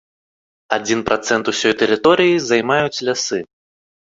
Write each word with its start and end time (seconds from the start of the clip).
Адзін 0.77 1.03
працэнт 1.09 1.45
усёй 1.53 1.73
тэрыторыі 1.81 2.41
займаюць 2.49 3.03
лясы. 3.11 3.39